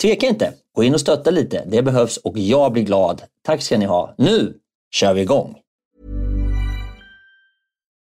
[0.00, 0.54] tveka inte.
[0.74, 1.64] Gå in och stötta lite.
[1.66, 3.22] Det behövs och jag blir glad.
[3.42, 4.14] Tack ska ni ha.
[4.18, 4.54] Nu
[4.90, 5.56] kör vi igång!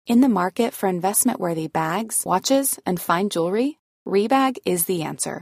[0.07, 3.73] In the market for investment-worthy bags, watches and fine jewelry,
[4.09, 5.41] Rebag is the answer.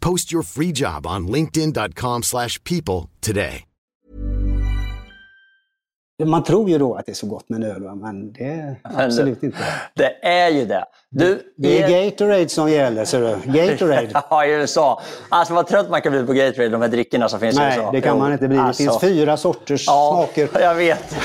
[0.00, 3.64] Post your free job on linkedin.com slash people today.
[6.24, 8.80] Man tror ju då att det är så gott med en öl, men det är
[8.82, 9.58] absolut inte.
[9.94, 10.84] Det är ju det.
[11.10, 13.52] Du, det är Gatorade som gäller, ser du.
[13.52, 14.08] Gatorade.
[14.30, 15.02] ja, i USA.
[15.28, 17.78] Alltså vad trött man kan bli på Gatorade, de här drickorna som finns Nej, i
[17.78, 17.82] USA.
[17.82, 18.56] Nej, det kan man inte bli.
[18.56, 18.82] Det alltså.
[18.82, 20.60] finns fyra sorters ja, smaker.
[20.60, 21.16] jag vet.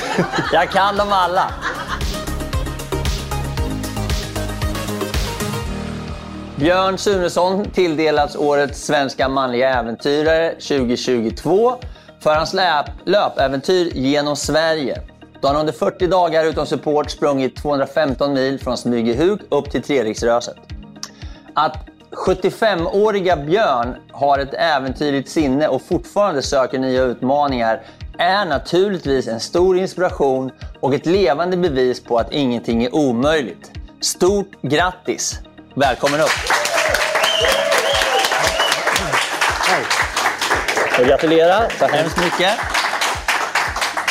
[0.52, 1.50] Jag kan dem alla.
[6.64, 11.72] Björn Sunesson tilldelats årets svenska manliga äventyrare 2022
[12.20, 15.00] för hans löp, löpäventyr genom Sverige.
[15.40, 20.56] Då han under 40 dagar utan support sprungit 215 mil från Smygehuk upp till Treriksröset.
[21.54, 21.76] Att
[22.26, 27.82] 75-åriga Björn har ett äventyrligt sinne och fortfarande söker nya utmaningar
[28.18, 33.70] är naturligtvis en stor inspiration och ett levande bevis på att ingenting är omöjligt.
[34.00, 35.43] Stort grattis!
[35.76, 36.30] Välkommen upp!
[40.98, 42.52] Och gratulera så hemskt mycket.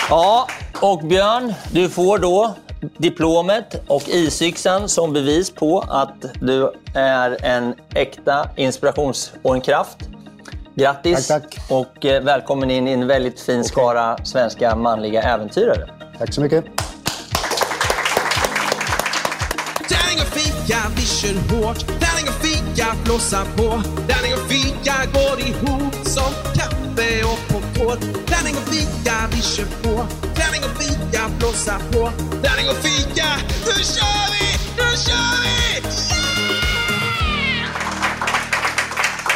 [0.09, 0.47] Ja,
[0.81, 2.55] och Björn, du får då
[2.97, 9.97] diplomet och isyxan som bevis på att du är en äkta inspirations och en kraft.
[10.75, 11.71] Grattis tack, tack.
[11.71, 14.25] och eh, välkommen in i en väldigt fin skara okay.
[14.25, 15.89] svenska manliga äventyrare.
[16.19, 16.82] Tack så mycket.
[20.63, 21.79] Fika, vi kör hårt.
[21.87, 23.81] Tärning och fika, blåsa på.
[24.07, 27.99] Tärning och fika går ihop som kaffe och popcorn.
[28.25, 30.05] Tärning och fika, vi kör på.
[30.35, 32.11] Tärning och fika, blåsa på.
[32.43, 33.27] Tärning och fika,
[33.65, 34.45] nu kör vi!
[34.77, 35.53] Nu kör vi!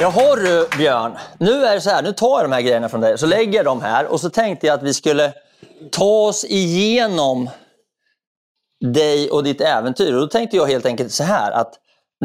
[0.02, 3.02] Jaha du Björn, nu är det så här, nu tar jag de här grejerna från
[3.02, 5.34] dig så lägger jag dem här och så tänkte jag att vi skulle
[5.92, 7.50] ta oss igenom
[8.82, 10.14] dig och ditt äventyr.
[10.14, 11.74] Och då tänkte jag helt enkelt så här att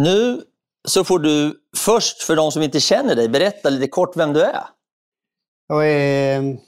[0.01, 0.43] nu
[0.89, 4.43] så får du först, för de som inte känner dig, berätta lite kort vem du
[4.43, 4.65] är.
[5.69, 6.59] Jag är ehm,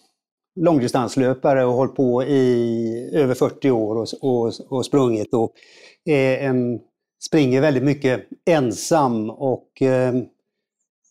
[0.60, 5.34] långdistanslöpare och har hållit på i över 40 år och, och, och sprungit.
[5.34, 5.52] Och
[6.04, 6.80] är en,
[7.26, 10.14] springer väldigt mycket ensam och eh,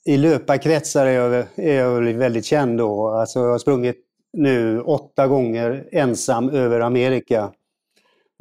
[0.06, 2.78] i löparkretsar är jag, är jag väldigt känd.
[2.78, 3.10] Då.
[3.10, 3.98] Alltså jag har sprungit
[4.34, 7.52] nu åtta gånger ensam över Amerika.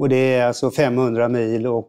[0.03, 1.89] Och det är alltså 500 mil och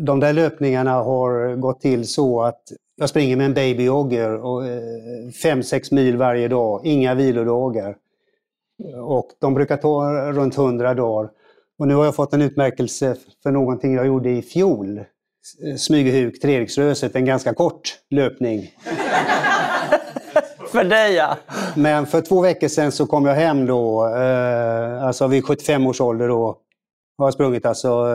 [0.00, 2.62] de där löpningarna har gått till så att
[2.96, 7.96] jag springer med en babyjogger och 5-6 eh, mil varje dag, inga vilodagar.
[9.02, 11.30] Och de brukar ta runt 100 dagar.
[11.78, 15.04] Och nu har jag fått en utmärkelse för någonting jag gjorde i fjol.
[15.78, 18.74] Smygehuk, Treriksröset, en ganska kort löpning.
[20.72, 21.36] för dig ja!
[21.76, 26.00] Men för två veckor sedan så kom jag hem då, eh, alltså vid 75 års
[26.00, 26.58] ålder då,
[27.20, 28.06] har jag sprungit alltså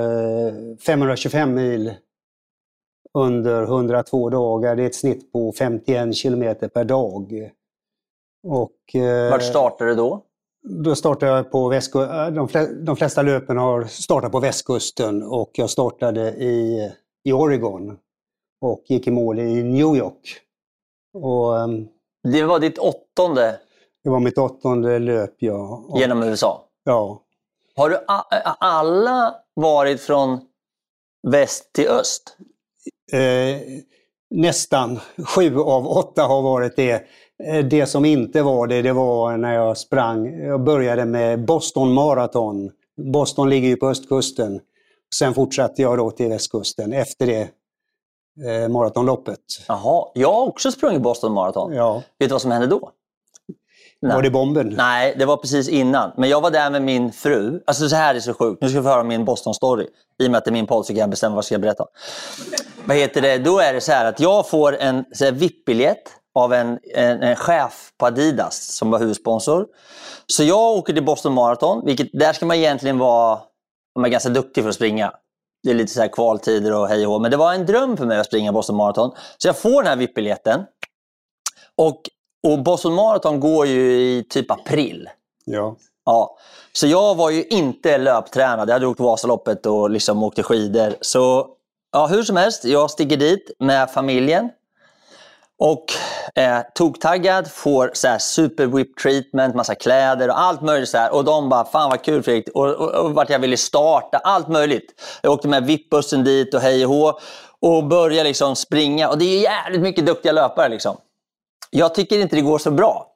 [0.86, 1.94] 525 eh, mil
[3.14, 4.76] under 102 dagar.
[4.76, 7.52] Det är ett snitt på 51 kilometer per dag.
[8.48, 10.24] Och, eh, Vart startade du då?
[10.64, 12.36] Då startade jag på västkusten.
[12.36, 12.48] De,
[12.86, 16.92] de flesta löpen har startat på västkusten och jag startade i,
[17.24, 17.98] i Oregon
[18.62, 20.42] och gick i mål i New York.
[21.14, 21.88] Och, ehm,
[22.24, 23.60] det var ditt åttonde?
[24.04, 25.86] Det var mitt åttonde löp, ja.
[25.96, 26.62] Genom USA?
[26.84, 27.25] Ja.
[27.78, 28.00] Har du
[28.60, 30.40] alla varit från
[31.28, 32.38] väst till öst?
[33.14, 33.62] Eh,
[34.30, 35.00] nästan.
[35.28, 37.04] Sju av åtta har varit det.
[37.44, 40.40] Eh, det som inte var det, det var när jag sprang.
[40.40, 42.72] Jag började med Boston Marathon.
[43.14, 44.60] Boston ligger ju på östkusten.
[45.16, 47.42] Sen fortsatte jag då till västkusten efter det
[48.48, 49.40] eh, maratonloppet.
[49.68, 51.74] Jaha, jag har också sprungit Boston Marathon.
[51.74, 52.04] Ja.
[52.20, 52.92] Vet du vad som hände då?
[54.14, 54.74] Var det bomben?
[54.78, 56.12] Nej, det var precis innan.
[56.18, 57.62] Men jag var där med min fru.
[57.68, 58.62] Alltså så här är så sjukt.
[58.62, 59.88] Nu ska vi få höra min Boston-story.
[60.20, 61.58] I och med att det är min podd så kan jag bestämma vad jag ska
[61.58, 61.86] berätta.
[62.86, 63.38] Vad heter det?
[63.38, 67.90] Då är det så här att jag får en VIP-biljett av en, en, en, chef
[67.98, 69.66] på Adidas som var huvudsponsor.
[70.28, 73.40] Så jag åker till Boston Marathon, vilket där ska man egentligen vara
[73.96, 75.14] man är ganska duktig för att springa.
[75.64, 78.06] Det är lite så här kvaltider och hej och Men det var en dröm för
[78.06, 79.12] mig att springa Boston Marathon.
[79.38, 80.66] Så jag får den här VIP-biljetten.
[81.78, 82.02] Och
[82.46, 85.10] och Boston Marathon går ju i typ april.
[85.46, 85.76] Ja.
[86.06, 86.38] Ja.
[86.74, 88.70] Så jag var ju inte löptränad.
[88.70, 90.96] Jag hade åkt Vasaloppet och liksom åkte skidor.
[91.02, 91.48] Så
[91.92, 94.50] ja, hur som helst, jag sticker dit med familjen.
[95.58, 95.86] Och
[96.36, 100.90] eh, toktaggad, får så här super whip treatment, massa kläder och allt möjligt.
[100.90, 101.14] Så här.
[101.14, 102.50] Och de bara, fan vad kul Fredrik.
[102.54, 105.02] Och, och, och vart jag ville starta, allt möjligt.
[105.22, 107.20] Jag åkte med VIP-bussen dit och hej och hå.
[107.60, 109.10] Och började liksom springa.
[109.10, 110.70] Och det är jävligt mycket duktiga löpare.
[110.70, 110.98] Liksom.
[111.70, 113.08] Jag tycker inte det går så bra.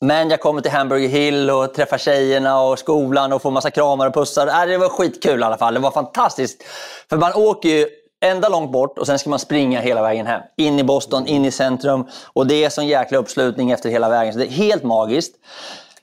[0.00, 4.06] Men jag kommer till Hamburger Hill och träffar tjejerna och skolan och får massa kramar
[4.06, 4.46] och pussar.
[4.46, 5.74] Äh, det var skitkul i alla fall.
[5.74, 6.62] Det var fantastiskt.
[7.10, 7.88] För man åker ju
[8.24, 10.40] ända långt bort och sen ska man springa hela vägen hem.
[10.56, 12.06] In i Boston, in i centrum.
[12.32, 14.32] Och det är sån jäkla uppslutning efter hela vägen.
[14.32, 15.36] Så det är helt magiskt.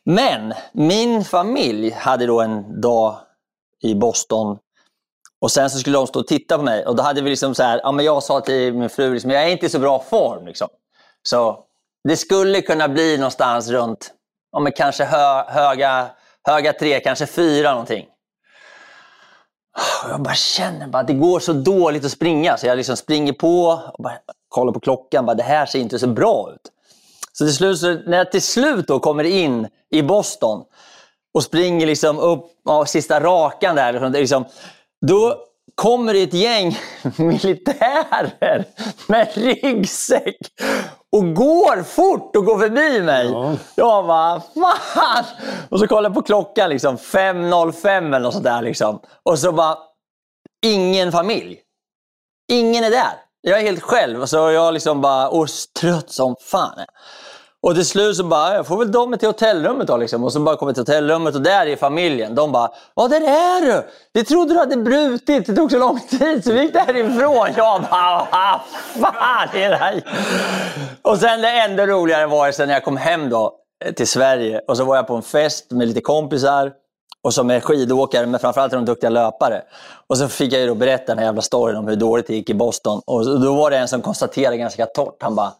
[0.03, 3.15] Men min familj hade då en dag
[3.81, 4.57] i Boston
[5.41, 6.85] och sen så skulle de stå och titta på mig.
[6.85, 9.31] Och då hade vi liksom så här, ja, men jag sa till min fru, liksom,
[9.31, 10.45] jag är inte i så bra form.
[10.45, 10.67] Liksom.
[11.23, 11.63] Så
[12.03, 14.13] det skulle kunna bli någonstans runt
[14.51, 16.09] om kanske hö, höga,
[16.47, 18.05] höga tre, kanske fyra någonting.
[20.09, 23.65] Jag bara känner att det går så dåligt att springa så jag liksom springer på
[23.93, 24.19] och bara
[24.49, 25.25] kollar på klockan.
[25.25, 26.71] Bara, det här ser inte så bra ut.
[27.33, 30.63] Så till slut, så när jag till slut då kommer in i Boston
[31.33, 33.93] och springer liksom upp av sista rakan där.
[33.93, 34.45] Liksom, liksom,
[35.05, 35.37] då
[35.75, 36.77] kommer det ett gäng
[37.17, 38.65] militärer
[39.07, 40.37] med ryggsäck
[41.11, 43.31] och går fort och går förbi mig.
[43.31, 43.55] Ja.
[43.75, 44.41] Jag bara,
[44.93, 45.25] fan!
[45.69, 48.61] Och så kollar jag på klockan, liksom, 5.05 eller något sånt där.
[48.61, 48.99] Liksom.
[49.23, 49.77] Och så bara,
[50.65, 51.59] ingen familj.
[52.51, 53.13] Ingen är där.
[53.41, 54.25] Jag är helt själv.
[54.25, 55.47] Så jag liksom bara, och
[55.79, 56.79] trött som fan.
[57.63, 59.97] Och till slut så bara, jag får väl dem till hotellrummet då.
[59.97, 60.23] Liksom.
[60.23, 62.35] Och så bara kommer jag till hotellrummet och där är familjen.
[62.35, 63.83] De bara, ja där är du!
[64.13, 67.47] Vi trodde du hade brutit, det tog så lång tid så vi gick därifrån.
[67.57, 68.61] Jag bara,
[68.95, 70.03] vad fan är det här?
[71.01, 74.61] Och sen det ännu roligare var sen när jag kom hem då eh, till Sverige
[74.67, 76.71] och så var jag på en fest med lite kompisar
[77.23, 79.61] och som är skidåkare, men framförallt är de duktiga löpare.
[80.07, 82.33] Och så fick jag ju då berätta den här jävla storyn om hur dåligt det
[82.35, 83.01] gick i Boston.
[83.05, 85.53] Och då var det en som konstaterade ganska torrt, han bara,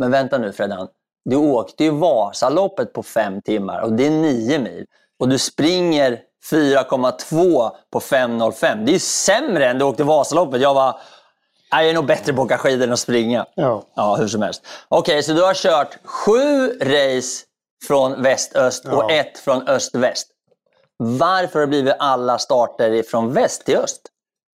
[0.00, 0.88] men vänta nu Freddan,
[1.30, 4.86] du åkte ju Vasaloppet på fem timmar och det är nio mil.
[5.18, 6.20] Och du springer
[6.50, 8.84] 4,2 på 5.05.
[8.84, 10.60] Det är sämre än du åkte Vasaloppet.
[10.60, 11.00] Jag var
[11.70, 13.46] jag är nog bättre på att åka skidor än att springa.
[13.54, 13.82] Ja.
[13.96, 14.66] ja hur som helst.
[14.88, 17.44] Okej, okay, så du har kört sju race
[17.86, 18.96] från väst-öst ja.
[18.96, 20.28] och ett från öst-väst.
[20.96, 24.00] Varför har det blivit alla starter från väst till öst?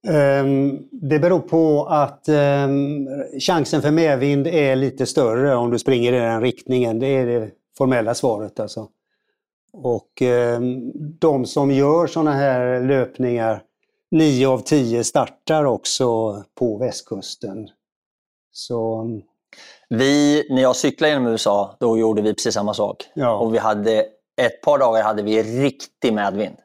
[0.08, 3.08] Ehm, det beror på att ehm,
[3.40, 6.99] chansen för medvind är lite större om du springer i den riktningen.
[6.99, 8.61] Det är det formella svaret.
[8.61, 8.88] Alltså.
[9.73, 13.62] Och ehm, de som gör sådana här löpningar,
[14.11, 17.68] 9 av 10 startar också på västkusten.
[18.52, 19.11] Så...
[19.88, 23.04] Vi, när jag cyklade genom USA, då gjorde vi precis samma sak.
[23.14, 23.37] Ja.
[23.37, 24.06] Och vi hade,
[24.37, 26.56] ett par dagar hade vi riktig medvind.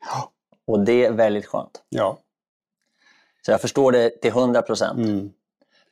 [0.00, 0.32] Ja.
[0.66, 1.82] Och det är väldigt skönt.
[1.88, 2.18] Ja.
[3.46, 4.98] Så jag förstår det till 100 procent.
[4.98, 5.30] Mm.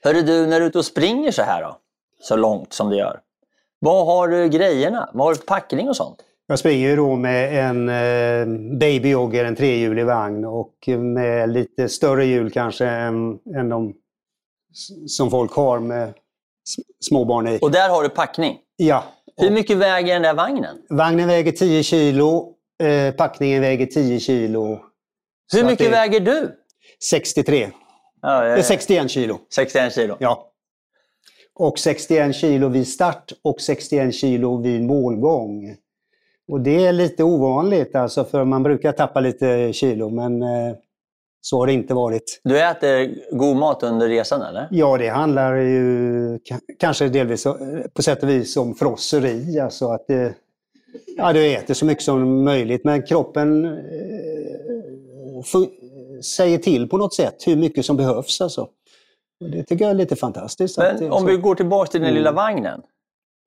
[0.05, 1.77] Hörru du, när du är ute och springer så här då,
[2.21, 3.21] så långt som du gör.
[3.79, 5.11] Vad har du grejerna?
[5.13, 6.17] Vad har du för packning och sånt?
[6.47, 12.51] Jag springer då med en eh, babyjogger, en trehjulig vagn och med lite större hjul
[12.51, 13.95] kanske än, än de
[15.07, 16.15] som folk har med
[17.01, 17.59] småbarn i.
[17.63, 18.59] Och där har du packning.
[18.77, 19.05] Ja.
[19.37, 20.77] Hur mycket väger den där vagnen?
[20.89, 24.79] Vagnen väger 10 kilo, eh, packningen väger 10 kilo.
[25.53, 26.61] Hur mycket det- väger du?
[27.11, 27.71] 63.
[28.23, 29.39] Ja, Det är 61 kilo.
[29.55, 30.17] 61 kilo.
[30.21, 30.51] Ja.
[31.55, 35.77] Och 61 kilo vid start och 61 kilo vid målgång.
[36.49, 40.75] Och det är lite ovanligt alltså för man brukar tappa lite kilo men eh,
[41.41, 42.41] så har det inte varit.
[42.45, 44.69] Du äter god mat under resan eller?
[44.71, 47.55] Ja, det handlar ju ka- kanske delvis eh,
[47.95, 49.61] på sätt och vis om frosseri.
[49.61, 50.35] Alltså att det,
[51.17, 55.43] ja, du äter så mycket som möjligt men kroppen eh,
[56.25, 58.41] säger till på något sätt hur mycket som behövs.
[58.41, 58.69] Alltså.
[59.51, 60.79] Det tycker jag är lite fantastiskt.
[60.79, 62.19] Men om vi går tillbaka till den Mm.
[62.19, 62.83] lilla vagnen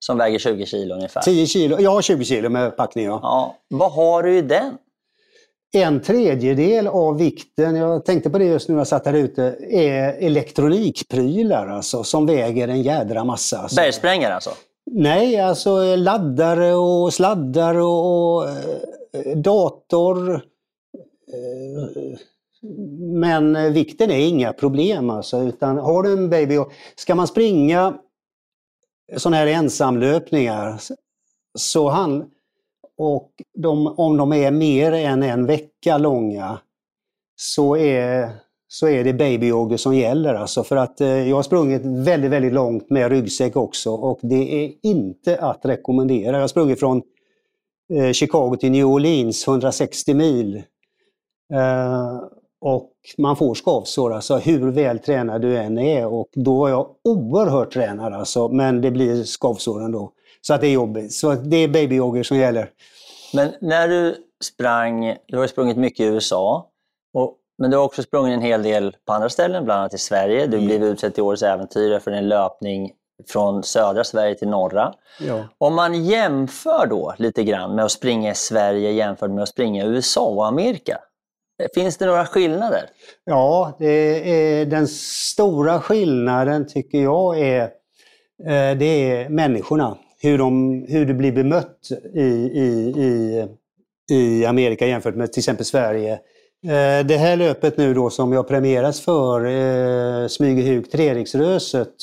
[0.06, 1.22] som väger 20 kilo ungefär.
[1.22, 3.06] 10 kilo, har 20 kilo med packning.
[3.06, 3.20] Ja.
[3.24, 4.78] Ja, vad har du i den?
[5.74, 9.44] En tredjedel av vikten, jag tänkte på det just nu när jag satt här ute,
[9.70, 13.58] är elektronikprylar alltså, som väger en jädra massa.
[13.58, 13.76] Alltså.
[13.76, 14.50] Bergsprängare alltså?
[14.92, 20.34] Nej, alltså laddare och sladdar och, och eh, dator.
[20.36, 22.18] Eh,
[23.00, 27.28] men eh, vikten är inga problem alltså, utan har du en baby och ska man
[27.28, 27.94] springa
[29.18, 30.80] sådana här ensamlöpningar
[31.58, 32.26] så han,
[32.98, 36.60] och de, om de är mer än en vecka långa
[37.36, 38.30] så är,
[38.68, 40.34] så är det babyjogger som gäller.
[40.34, 44.66] Alltså för att eh, jag har sprungit väldigt, väldigt långt med ryggsäck också och det
[44.66, 46.36] är inte att rekommendera.
[46.36, 47.02] Jag har sprungit från
[47.94, 50.64] eh, Chicago till New Orleans, 160 mil.
[51.54, 52.22] Eh,
[52.62, 56.06] och man får skavsår, alltså hur väl tränad du än är.
[56.14, 60.12] Och då är jag oerhört tränad alltså, men det blir skavsår ändå.
[60.42, 61.14] Så att det är jobbigt.
[61.14, 62.70] Så det är babyjogger som gäller.
[63.34, 66.70] Men när du sprang, du har sprungit mycket i USA,
[67.14, 69.98] och, men du har också sprungit en hel del på andra ställen, bland annat i
[69.98, 70.48] Sverige.
[70.48, 70.68] Du Mm.
[70.68, 72.92] blev utsedd till Årets äventyrare för en löpning
[73.30, 74.94] från södra Sverige till norra.
[75.20, 75.44] Ja.
[75.58, 79.86] Om man jämför då lite grann med att springa i Sverige jämfört med att springa
[79.86, 80.98] i USA och Amerika.
[81.76, 82.90] Finns det några skillnader?
[83.26, 87.62] Ja, det är, den stora skillnaden tycker jag är,
[88.44, 89.98] eh, det är människorna.
[90.22, 93.46] Hur, de, hur du blir bemött i, i, i,
[94.16, 96.14] i Amerika jämfört med till exempel Sverige.
[96.64, 101.94] Eh, det här löpet nu då som jag premieras för, eh, Smygehuk Treriksröset,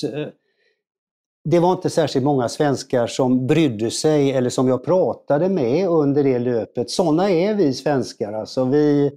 [1.51, 6.25] det var inte särskilt många svenskar som brydde sig eller som jag pratade med under
[6.25, 6.91] det löpet.
[6.91, 8.33] Sådana är vi svenskar.
[8.33, 9.13] Alltså vi,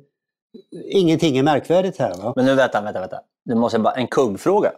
[0.91, 2.13] ingenting är märkvärdigt här.
[2.15, 2.33] Va?
[2.35, 3.21] Men nu vänta, vänta, vänta.
[3.45, 4.71] Du måste bara, en kuggfråga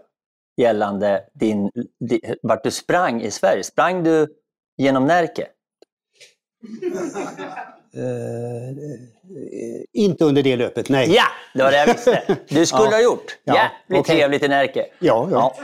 [0.58, 3.64] gällande din, di, vart du sprang i Sverige.
[3.64, 4.28] Sprang du
[4.78, 5.48] genom Närke?
[7.94, 9.00] Eh,
[9.94, 11.12] inte under det löpet, nej.
[11.16, 12.38] Ja, det var det jag visste.
[12.48, 12.92] Du skulle Ja.
[12.92, 13.38] ha gjort.
[13.44, 14.16] Ja, Jävligt okej.
[14.16, 14.86] trevligt i Närke.
[15.00, 15.56] Ja, ja.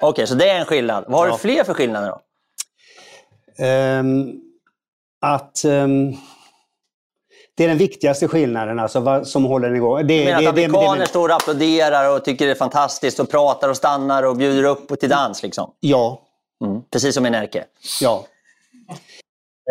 [0.00, 1.04] Okej, så det är en skillnad.
[1.08, 1.32] Vad har Ja.
[1.32, 2.20] du fler för skillnader då?
[3.64, 4.40] Ehm,
[5.20, 6.12] att ehm,
[7.54, 10.06] det är den viktigaste skillnaden alltså, vad, som håller den igång.
[10.06, 13.20] Det, Jag menar det, att amerikaner det, står och applåderar och tycker det är fantastiskt
[13.20, 15.42] och pratar och stannar och bjuder upp till dans.
[15.42, 15.70] Liksom.
[15.80, 16.22] Ja,
[16.64, 16.82] Mm.
[16.90, 17.64] Precis som i Närke.
[18.00, 18.26] ja.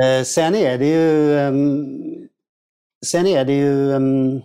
[0.04, 2.28] Eh, sen är det ju, ehm,
[3.06, 4.42] sen är det ju ehm,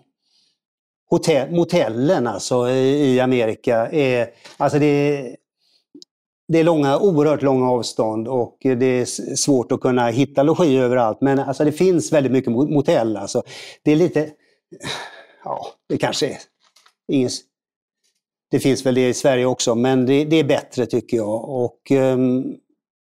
[1.10, 3.88] hotell, motellen alltså, i, i Amerika.
[3.92, 5.36] Är, alltså det, är-
[6.48, 9.04] det är långa, oerhört långa avstånd och det är
[9.36, 11.20] svårt att kunna hitta logi överallt.
[11.20, 13.16] Men alltså det finns väldigt mycket motell.
[13.16, 13.42] Alltså.
[13.82, 14.30] Det är lite,
[15.44, 16.36] ja, det kanske är
[17.12, 17.30] ingen,
[18.50, 21.44] det finns väl det i Sverige också, men det, det är bättre tycker jag.
[21.44, 22.56] Och um,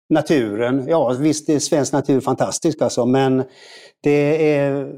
[0.09, 3.45] naturen, ja visst är svensk natur fantastisk alltså, men
[4.03, 4.97] det är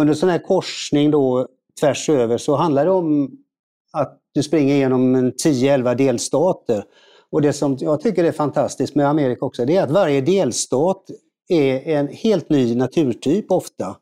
[0.00, 1.48] under sån här korsning då
[1.80, 3.30] tvärs över så handlar det om
[3.92, 6.84] att du springer igenom en 10-11 delstater.
[7.32, 11.04] Och det som jag tycker är fantastiskt med Amerika också, det är att varje delstat
[11.48, 13.96] är en helt ny naturtyp ofta.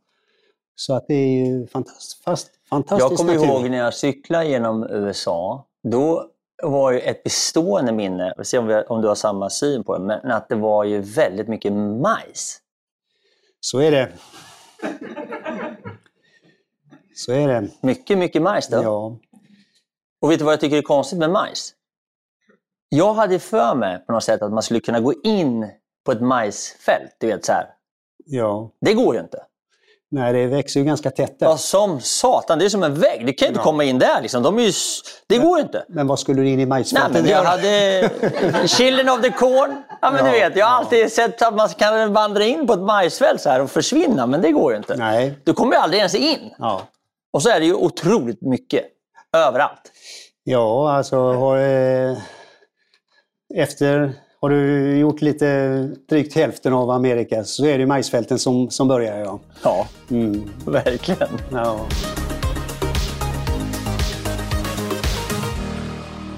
[0.75, 3.47] Så att det är ju fantastiskt, fast, fantastisk Jag kommer natur.
[3.47, 5.67] ihåg när jag cyklade genom USA.
[5.83, 6.31] Då
[6.63, 9.99] var ju ett bestående minne, vi ser om, vi, om du har samma syn på
[9.99, 12.59] det, men att det var ju väldigt mycket majs.
[13.61, 14.13] Så är det.
[17.15, 17.69] Så är det.
[17.83, 18.69] Mycket, mycket majs.
[18.69, 18.83] Då.
[18.83, 19.17] Ja.
[20.21, 21.75] Och vet du vad jag tycker är konstigt med majs?
[22.89, 25.67] Jag hade för mig på något sätt att man skulle kunna gå in
[26.07, 27.17] på ett majsfält.
[27.19, 27.67] Du vet så här.
[28.27, 28.71] ja.
[28.81, 29.43] Det går ju inte.
[30.11, 31.47] Nej, det växer ju ganska tätt där.
[31.47, 32.59] Ja, som satan.
[32.59, 33.27] Det är som en vägg.
[33.27, 34.21] Du kan ju inte komma in där.
[34.23, 34.43] Liksom.
[34.43, 34.73] De är ju,
[35.27, 35.85] det går ju inte.
[35.89, 38.11] Men vad skulle du in i Nej, majsfältet men jag hade
[38.69, 39.83] Children of the Corn.
[40.01, 42.81] Ja, men du vet, jag har alltid sett att man kan vandra in på ett
[42.81, 44.97] majsfält så här och försvinna, men det går ju inte.
[44.97, 45.39] Nej.
[45.45, 46.55] Du kommer ju aldrig ens in.
[46.59, 46.83] Ja.
[47.33, 48.85] Och så är det ju otroligt mycket.
[49.37, 49.93] Överallt.
[50.45, 52.17] Ja, alltså har, eh,
[53.55, 55.79] efter har du gjort lite
[56.09, 59.19] drygt hälften av Amerika så är det majsfälten som, som börjar.
[59.19, 59.41] Ja.
[59.63, 60.51] Ja, Mm.
[60.67, 61.29] verkligen.
[61.53, 61.81] Ja.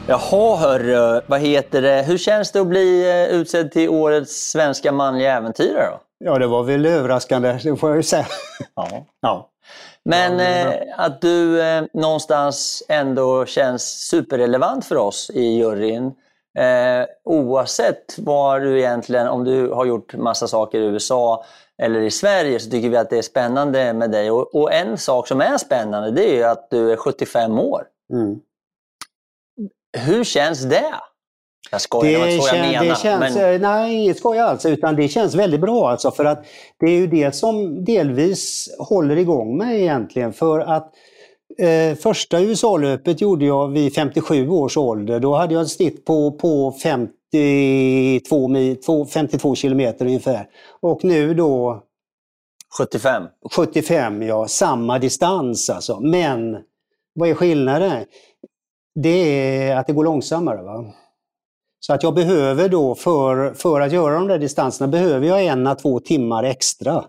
[0.09, 1.21] Jaha, hörru.
[1.26, 2.02] Vad heter det?
[2.07, 5.87] Hur känns det att bli eh, utsedd till årets svenska manliga äventyrare?
[5.90, 6.00] Då?
[6.25, 8.26] ja, det var väl överraskande, det får jag ju säga.
[8.75, 9.07] Ja.
[9.21, 9.49] Ja.
[10.05, 16.12] Men Ja, eh, att du eh, någonstans ändå känns superrelevant för oss i juryn.
[16.59, 21.45] Eh, oavsett vad du egentligen, om du har gjort massa saker i USA
[21.83, 24.30] eller i Sverige så tycker vi att det är spännande med dig.
[24.30, 27.83] Och, och en sak som är spännande det är ju att du är 75 år.
[28.12, 28.40] Mm.
[29.99, 30.95] Hur känns det?
[31.71, 33.61] Jag skojar, det var inte så jag det känns, men...
[33.61, 36.45] Nej, inget skoj alls, utan det känns väldigt bra alltså för att
[36.78, 40.92] det är ju det som delvis håller igång mig egentligen för att
[41.59, 45.21] eh, första USA-löpet gjorde jag vid 57 års ålder.
[45.21, 50.47] Då hade jag ett snitt på, på 52, mil, två- 52 kilometer ungefär.
[50.80, 51.83] Och nu då
[52.78, 53.23] 75.
[53.57, 56.00] 75, ja, samma distans alltså.
[56.00, 56.59] Men
[57.14, 58.04] vad är skillnaden?
[58.95, 59.09] Det
[59.69, 60.62] är att det går långsammare.
[60.62, 60.85] Va?
[61.80, 65.66] Så att jag behöver då, för, för att göra de där distanserna, behöver jag en
[65.66, 67.04] à två timmar extra.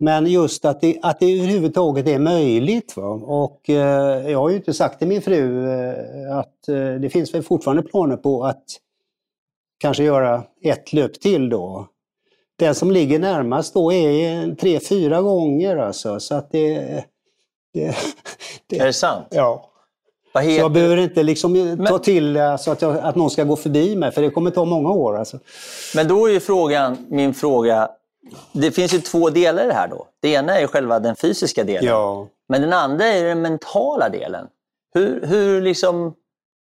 [0.00, 2.96] Men just att det, att det överhuvudtaget är möjligt.
[2.96, 3.06] Va?
[3.08, 7.34] Och eh, jag har ju inte sagt till min fru eh, att eh, det finns
[7.34, 8.64] väl fortfarande planer på att
[9.80, 11.88] kanske göra ett löp till då.
[12.58, 16.20] Den som ligger närmast då är tre, fyra gånger alltså.
[16.20, 16.78] Så att det...
[17.74, 17.96] det,
[18.66, 19.26] det Är det sant?
[19.30, 19.64] ja.
[20.34, 23.44] Vad Så jag behöver inte liksom ta Men- till alltså att, jag, att någon ska
[23.44, 25.18] gå förbi mig, för det kommer ta många år.
[25.18, 25.38] Alltså.
[25.94, 27.90] Men då är ju frågan, min fråga,
[28.52, 30.06] det finns ju två delar i det här då.
[30.20, 31.84] Det ena är själva den fysiska delen.
[31.84, 32.28] Ja.
[32.48, 34.46] Men den andra är den mentala delen.
[34.94, 36.14] Hur, hur liksom,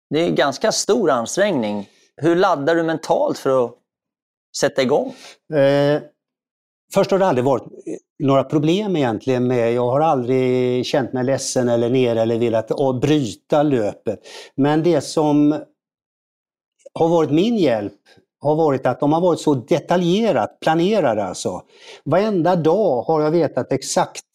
[0.09, 1.89] det är en ganska stor ansträngning.
[2.21, 3.71] Hur laddar du mentalt för att
[4.57, 5.15] sätta igång?
[5.53, 6.01] Eh,
[6.93, 7.63] först har det aldrig varit
[8.23, 13.63] några problem egentligen med, jag har aldrig känt mig ledsen eller ner eller velat bryta
[13.63, 14.19] löpet.
[14.55, 15.61] Men det som
[16.93, 17.93] har varit min hjälp
[18.41, 21.61] har varit att de har varit så detaljerat planerade alltså.
[22.03, 24.25] Varenda dag har jag vetat exakt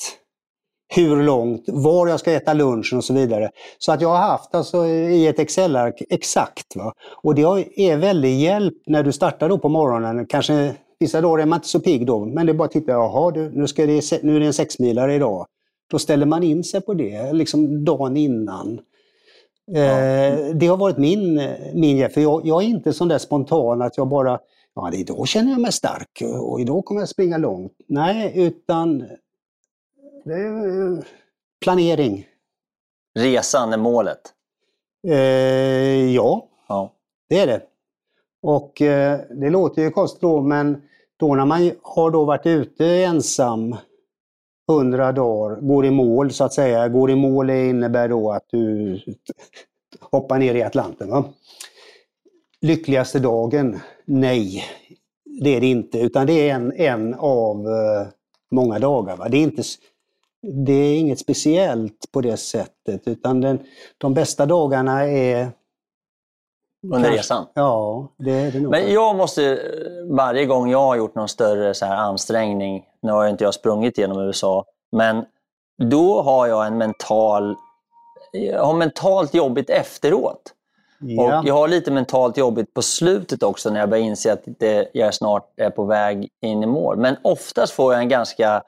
[0.89, 3.51] hur långt, var jag ska äta lunchen och så vidare.
[3.79, 6.77] Så att jag har haft alltså i ett Excel-ark exakt.
[6.77, 6.93] Va?
[7.23, 7.43] Och det
[7.77, 10.27] är väldigt hjälp när du startar då på morgonen.
[10.27, 12.93] Kanske vissa dagar är man inte så pigg då, men det är bara att titta,
[12.93, 15.47] jaha du, nu, ska det, nu är det en sexmilare idag.
[15.91, 18.81] Då ställer man in sig på det, liksom dagen innan.
[19.69, 21.35] Eh, det har varit min,
[21.75, 24.41] min hjälp, för jag, jag är inte sån där spontan att jag bara,
[24.75, 27.73] ja idag känner jag mig stark och idag kommer jag springa långt.
[27.87, 28.99] Nej, utan
[30.25, 30.99] det är eh,
[31.65, 32.27] planering.
[33.19, 34.21] Resan är målet.
[35.09, 36.93] Eh, ja, Ja.
[37.29, 37.61] det är det.
[38.43, 40.83] Och eh, det låter ju konstigt då, men
[41.17, 43.77] då när man har då varit ute ensam
[44.71, 46.89] 100 dagar, går i mål så att säga.
[46.89, 49.01] Går i mål innebär då att du
[50.01, 51.11] hoppar ner i Atlanten.
[51.11, 51.25] Va?
[52.61, 53.81] Lyckligaste dagen?
[54.05, 54.65] Nej,
[55.43, 55.99] det är det inte.
[55.99, 58.07] Utan det är en, en av eh,
[58.51, 59.17] många dagar.
[59.17, 59.29] Va?
[59.29, 59.63] Det, är inte,
[60.65, 63.09] det är inget speciellt på det sättet.
[63.09, 63.59] Utan den,
[63.99, 65.49] de bästa dagarna är...
[66.83, 67.47] Under kanske- resan.
[67.55, 68.71] Ja, det är det nog.
[68.71, 69.59] Men jag måste,
[70.11, 73.99] varje gång jag har gjort någon större så här ansträngning, nu har inte jag sprungit
[73.99, 75.25] genom USA, men
[75.91, 77.57] då har jag en mental,
[78.33, 80.43] jag har mentalt jobbigt efteråt.
[81.01, 81.39] ja.
[81.41, 84.89] Och jag har lite mentalt jobbigt på slutet också när jag börjar inse att det,
[84.93, 86.97] jag snart är på väg in i mål.
[86.99, 88.63] Men oftast får jag en ganska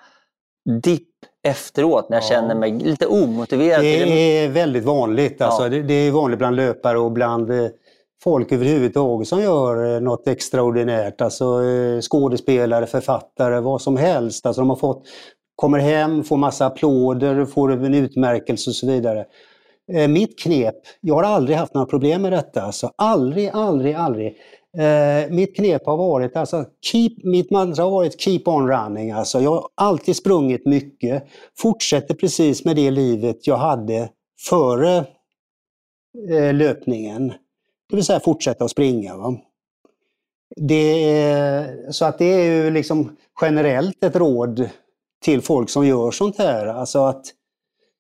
[0.83, 1.09] dipp
[1.42, 2.29] efteråt när jag Ja.
[2.29, 3.81] känner mig lite omotiverad.
[3.81, 4.44] det.
[4.44, 5.40] Är väldigt vanligt.
[5.42, 5.68] Alltså, Ja.
[5.68, 7.66] det, det är vanligt bland löpare och bland eh,
[8.27, 11.21] folk överhuvudtaget som gör eh, något extraordinärt.
[11.21, 14.47] Alltså eh, skådespelare, författare, vad som helst.
[14.47, 15.03] Alltså, de har fått,
[15.57, 19.25] kommer hem, får massa applåder, får en utmärkelse och så vidare.
[19.93, 22.62] Eh, mitt knep, jag har aldrig haft några problem med detta.
[22.62, 24.27] Alltså, aldrig, aldrig, aldrig.
[24.79, 29.11] Eh, mitt knep har varit, alltså, keep, mitt mantra har varit keep on running.
[29.11, 31.25] Alltså, jag har alltid sprungit mycket.
[31.59, 34.09] Fortsätter precis med det livet jag hade
[34.49, 34.97] före
[36.31, 37.33] eh, löpningen.
[37.88, 39.16] Det vill säga fortsätta att springa.
[39.16, 39.35] Va?
[40.70, 44.68] Är, så att det är ju liksom generellt ett råd
[45.25, 46.66] till folk som gör sånt här.
[46.66, 47.27] Alltså att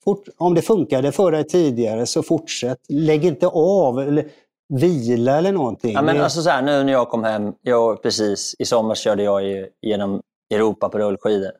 [0.04, 2.78] fort, om det funkade för dig tidigare så fortsätt.
[2.88, 4.00] Lägg inte av.
[4.00, 4.30] Eller,
[4.68, 5.92] vila eller någonting.
[5.92, 9.22] Ja, men alltså så här, nu när jag kom hem, jag, precis i somras körde
[9.22, 11.52] jag i, genom Europa på rullskidor.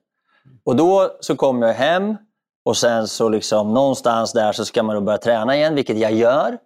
[0.64, 2.16] Och då så kom jag hem
[2.64, 6.12] och sen så liksom någonstans där så ska man då börja träna igen, vilket jag
[6.12, 6.58] gör.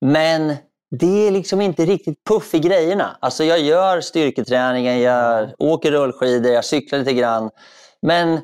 [0.00, 0.56] Men
[0.98, 3.16] det är liksom inte riktigt puff i grejerna.
[3.20, 7.50] Alltså jag gör styrketräningen, jag åker rullskidor, jag cyklar lite grann.
[8.02, 8.40] Men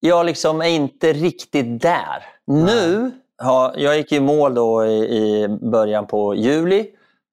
[0.00, 2.24] jag liksom är inte riktigt där.
[2.46, 6.86] Nu, har, jag gick i mål då i, i början på juli.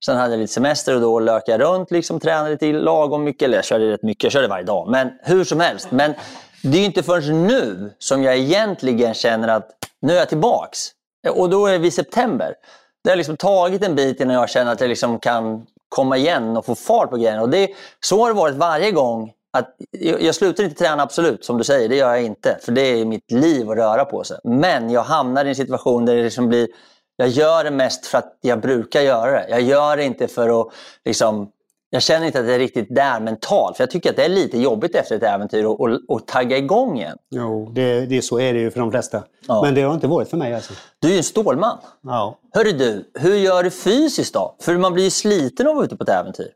[0.06, 3.42] Sen hade jag lite semester och då lökade jag runt, liksom, tränade lite lagom mycket.
[3.42, 4.90] Eller jag körde rätt mycket, jag körde varje dag.
[4.90, 5.92] Men hur som helst.
[5.92, 6.14] Men
[6.64, 9.70] det är inte förrän nu som jag egentligen känner att
[10.02, 10.80] nu är jag tillbaks.
[11.30, 12.54] Och då är vi i september.
[13.06, 16.58] Det har liksom tagit en bit innan jag känner att jag liksom kan komma igen
[16.58, 17.42] och få fart på grejerna.
[17.42, 19.32] Och det, så har det varit varje gång.
[19.58, 19.76] Att,
[20.20, 21.90] jag slutar inte träna absolut, som du säger.
[21.90, 22.58] Det gör jag inte.
[22.62, 24.38] För det är mitt liv att röra på sig.
[24.44, 26.68] Men jag hamnar i en situation där det liksom blir...
[27.16, 29.50] Jag gör det mest för att jag brukar göra det.
[29.50, 30.68] Jag gör det inte för att
[31.06, 31.50] liksom,
[31.90, 33.78] jag känner inte att jag är riktigt där mentalt.
[33.78, 36.58] För jag tycker att det är lite jobbigt efter ett äventyr att och, och tagga
[36.58, 37.18] igång igen.
[37.30, 39.24] Jo, det, det, så är det ju för de flesta.
[39.48, 39.62] Ja.
[39.64, 40.54] Men det har inte varit för mig.
[40.54, 40.74] Alltså.
[41.00, 41.78] Du är ju en stålman.
[42.04, 42.40] Ja.
[42.54, 44.56] Hörru du, hur gör du fysiskt då?
[44.62, 46.52] För man blir ju sliten av att vara ute på ett äventyr.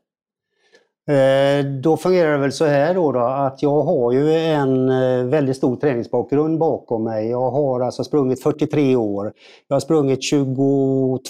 [1.10, 5.24] Eh, då fungerar det väl så här då, då, att jag har ju en eh,
[5.24, 7.28] väldigt stor träningsbakgrund bakom mig.
[7.30, 9.32] Jag har alltså sprungit 43 år.
[9.68, 11.20] Jag har sprungit 22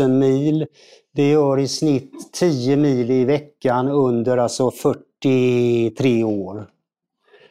[0.00, 0.66] 000 mil.
[1.14, 6.66] Det gör i snitt 10 mil i veckan under alltså 43 år.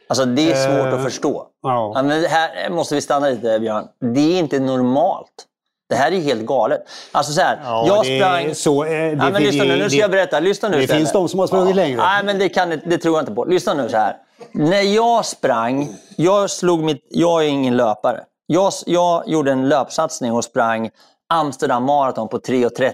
[0.08, 1.48] Alltså det är svårt uh, att förstå.
[1.62, 1.92] Ja.
[1.96, 2.04] ja.
[2.04, 3.88] men här måste vi stanna lite Björn.
[4.14, 5.48] Det är inte normalt.
[5.90, 6.82] Det här är helt galet.
[7.12, 8.56] Alltså så här, ja, jag sprang...
[8.56, 10.40] Så, det, ja, men lyssna nu, nu ska jag berätta.
[10.40, 11.00] Lyssna nu Det istället.
[11.00, 11.76] finns de som har sprungit ja.
[11.76, 11.98] längre.
[11.98, 13.46] Nej, men det, kan, det tror jag inte på.
[13.46, 14.18] Lyssna nu så här.
[14.52, 17.08] När jag sprang, jag slog mitt...
[17.10, 18.24] Jag är ingen löpare.
[18.46, 20.90] Jag, jag gjorde en löpsatsning och sprang
[21.30, 22.94] Amsterdam Marathon på 3.30.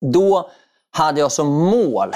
[0.00, 0.50] Då
[0.90, 2.12] hade jag som mål,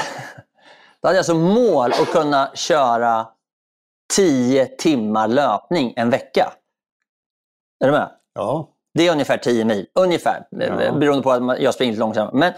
[1.01, 3.27] då hade jag som mål att kunna köra
[4.12, 6.53] 10 timmar löpning en vecka.
[7.81, 8.11] Är du med?
[8.35, 8.68] Ja.
[8.94, 10.92] Det är ungefär 10 mil, ungefär, ja.
[10.92, 12.35] beroende på att jag springer långsammare.
[12.35, 12.53] Men,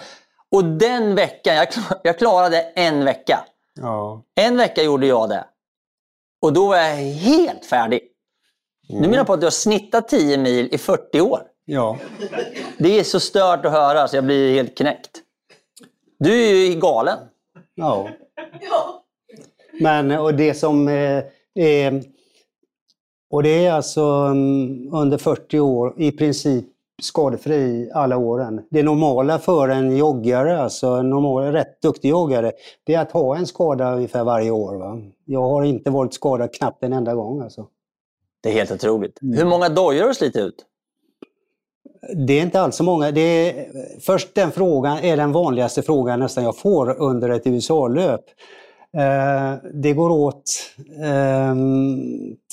[0.51, 1.69] och den veckan, jag,
[2.03, 3.45] jag klarade en vecka.
[3.75, 4.23] Ja.
[4.35, 5.45] En vecka gjorde jag det.
[6.43, 8.01] Och då var jag helt färdig.
[8.89, 9.03] Mm.
[9.03, 11.43] Du menar på att du har snittat 10 mil i 40 år?
[11.69, 11.99] Ja.
[12.79, 15.23] Det är så stört att höra så jag blir helt knäckt.
[16.19, 17.19] Du är ju galen.
[17.75, 18.09] Ja.
[19.81, 21.25] Men och det som eh,
[21.55, 22.03] är...
[23.31, 26.65] Och det är alltså mm, under 40 år i princip
[27.03, 28.67] skadefri alla åren.
[28.71, 32.53] Det normala för en joggare, alltså en normal, rätt duktig joggare,
[32.85, 34.75] det är att ha en skada ungefär varje år.
[34.75, 34.99] Va?
[35.25, 37.41] Jag har inte varit skadad knappt en enda gång.
[37.41, 37.67] Alltså.
[38.43, 39.19] Det är helt otroligt.
[39.21, 40.67] Hur många dojor har du slitit ut?
[42.15, 43.11] Det är inte alls så många.
[43.11, 43.67] Det är,
[44.01, 48.25] först den frågan är den vanligaste frågan nästan jag får under ett USA-löp.
[48.97, 51.55] Eh, det går åt eh,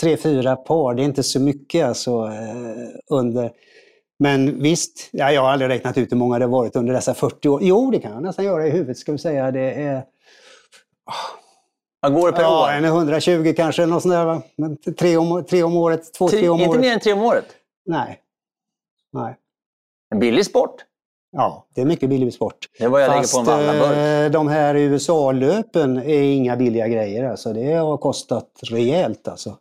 [0.01, 3.51] tre, fyra par, det är inte så mycket alltså, eh, under.
[4.19, 7.13] Men visst, ja, jag har aldrig räknat ut hur många det har varit under dessa
[7.13, 7.59] 40 år.
[7.63, 9.51] Jo, det kan jag nästan göra i huvudet, ska vi säga.
[9.51, 10.03] Det är...
[11.99, 12.71] Vad går det per ja, år?
[12.71, 14.41] En 120 kanske, något sånt där, va?
[14.99, 16.75] Tre, om, tre om året, två, tre, tre om inte året.
[16.75, 17.45] Inte mer än tre om året?
[17.85, 18.19] Nej.
[19.13, 19.35] Nej.
[20.13, 20.75] En billig sport?
[21.31, 22.69] Ja, det är mycket billig sport.
[22.77, 23.97] Det är vad jag Fast, lägger på en Vallaburk.
[23.97, 27.29] Eh, de här USA-löpen är inga billiga grejer.
[27.29, 27.53] Alltså.
[27.53, 29.27] Det har kostat rejält.
[29.27, 29.57] Alltså.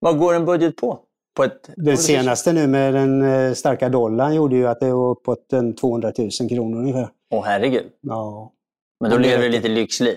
[0.00, 0.98] Vad går en budget på?
[1.36, 1.70] på ett...
[1.76, 5.48] Det senaste nu med den eh, starka dollarn gjorde ju att det var uppåt
[5.80, 7.08] 200 000 kronor ungefär.
[7.30, 7.86] Åh herregud.
[8.00, 8.52] Ja.
[9.00, 10.16] Men då lever du lite lyxliv?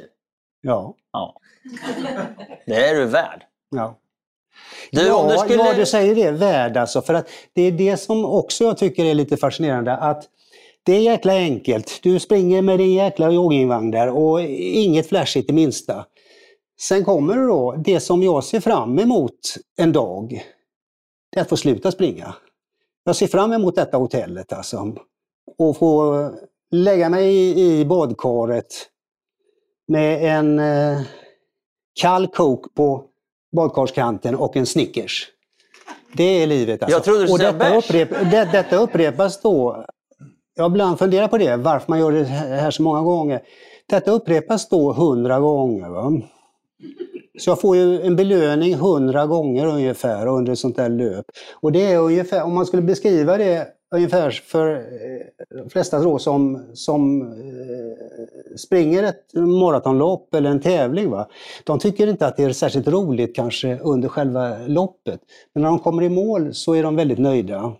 [0.61, 0.95] Ja.
[1.11, 1.35] ja.
[2.65, 3.43] Det är du värd.
[3.69, 3.95] Ja.
[4.91, 5.63] Du, ja, du skulle...
[5.63, 6.31] ja, du säger det.
[6.31, 7.01] Värd alltså.
[7.01, 9.93] För att det är det som också jag tycker är lite fascinerande.
[9.93, 10.23] Att
[10.83, 11.99] det är jäkla enkelt.
[12.03, 16.05] Du springer med din jäkla joggingvagn där och inget flashigt i minsta.
[16.81, 19.39] Sen kommer det då, det som jag ser fram emot
[19.77, 20.43] en dag,
[21.31, 22.35] det är att få sluta springa.
[23.03, 24.95] Jag ser fram emot detta hotellet alltså.
[25.57, 26.29] Och få
[26.71, 28.89] lägga mig i badkaret
[29.87, 31.01] med en eh,
[32.01, 33.05] kall kok på
[33.51, 35.27] badkarskanten och en Snickers.
[36.13, 36.83] Det är livet.
[36.83, 36.95] Alltså.
[36.95, 39.85] Jag trodde du och detta, upprep, det, detta upprepas då.
[40.55, 43.41] Jag har ibland funderat på det, varför man gör det här så många gånger.
[43.89, 45.89] Detta upprepas då hundra gånger.
[45.89, 46.11] Va?
[47.39, 51.25] Så jag får ju en belöning hundra gånger ungefär under ett sånt där löp.
[51.55, 56.19] Och det är ungefär, om man skulle beskriva det ungefär för eh, de flesta då
[56.19, 61.27] som, som eh, springer ett maratonlopp eller en tävling, va?
[61.63, 65.19] de tycker inte att det är särskilt roligt kanske under själva loppet.
[65.53, 67.73] Men när de kommer i mål så är de väldigt nöjda.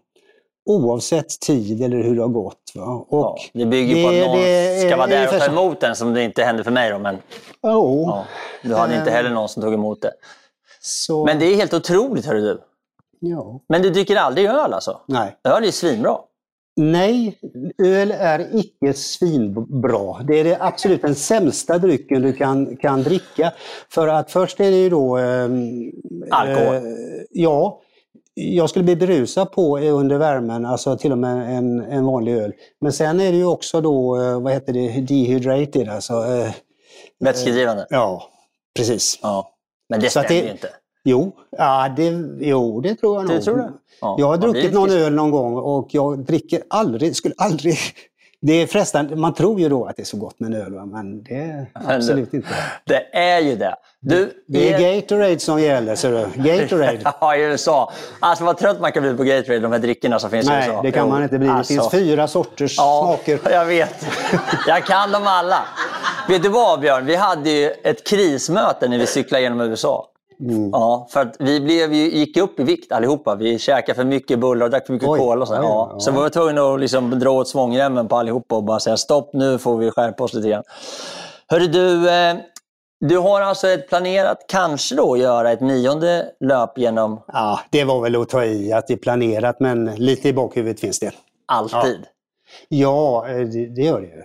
[0.66, 2.72] Oavsett tid eller hur det har gått.
[2.76, 3.06] Va?
[3.10, 5.46] Och Ja, det bygger ju på det- att någon det ska vara där och ta
[5.52, 6.92] emot den, som det inte hände för mig.
[6.92, 7.18] Då, men
[7.64, 8.26] Jo, ja,
[8.64, 9.16] du hade inte Eh.
[9.16, 10.12] heller någon som tog emot det.
[10.82, 11.26] så...
[11.26, 12.62] Men det är helt otroligt, hörru du.
[13.20, 13.62] Ja.
[13.70, 15.02] Men du dricker aldrig öl alltså?
[15.08, 15.36] Nej.
[15.44, 16.18] Öl är svinbra.
[16.76, 17.38] Nej,
[17.84, 20.24] öl är icke svinbra.
[20.28, 23.54] Det är det absolut den sämsta drycken du kan, kan dricka.
[23.90, 25.18] För att först är det ju då...
[25.18, 25.92] ehm,
[26.32, 26.76] Alkohol.
[26.76, 26.82] eh,
[27.32, 27.82] ja,
[28.34, 32.54] jag skulle bli berusad på under värmen, alltså till och med en, en vanlig öl.
[32.82, 36.14] Men sen är det ju också då, eh, vad heter det, dehydrated, alltså...
[36.14, 36.52] eh,
[37.20, 37.88] Vätskedrivande.
[37.90, 38.24] ja,
[38.78, 39.20] precis.
[39.22, 39.50] Ja.
[39.90, 40.70] Men det stämmer ju inte.
[41.04, 43.44] Jo, ja, det, jo, det tror jag Du nog.
[43.44, 43.72] tror det?
[44.02, 44.16] Ja.
[44.20, 47.78] Jag har druckit någon öl någon gång och jag dricker aldrig, skulle aldrig...
[48.42, 50.72] Det är frestande, man tror ju då att det är så gott med en öl,
[50.86, 52.48] men det är absolut inte.
[52.86, 53.76] Det är ju det.
[54.00, 56.44] Du, Det är Gatorade som gäller, ser du.
[56.44, 57.00] Gatorade.
[57.22, 57.92] Ja, i USA.
[58.20, 60.70] Alltså vad trött man kan bli på Gatorade, de här drickorna som finns i Nej,
[60.70, 60.82] USA.
[60.82, 61.48] det kan Jo, man inte bli.
[61.48, 61.74] Det alltså.
[61.74, 63.40] finns fyra sorters smaker.
[63.52, 64.06] jag vet.
[64.68, 65.60] Jag kan dem alla.
[66.30, 67.06] Vet du vad Björn?
[67.06, 70.08] Vi hade ju ett krismöte när vi cyklade genom USA.
[70.42, 70.70] Mm.
[70.70, 73.36] Ja, för att vi blev ju, gick upp i vikt allihopa.
[73.36, 75.20] Vi käkade för mycket bullar och drack för mycket Oj.
[75.20, 75.90] Och så, ja.
[75.94, 76.00] ja.
[76.00, 79.34] så vi var tvungna att liksom dra åt svångremmen på allihopa och bara säga stopp
[79.34, 80.64] nu får vi skärpa oss lite grann.
[81.48, 82.36] Hörru du, eh,
[83.00, 88.02] du har alltså ett planerat, kanske då, göra ett nionde löp genom Ja, det var
[88.02, 91.12] väl att ta i att det är planerat, men lite i bakhuvudet finns det.
[91.46, 92.06] alltid.
[92.68, 94.24] Ja, eh, det, det gör det ju.